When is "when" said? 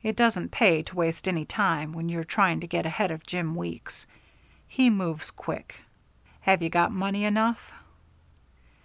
1.92-2.08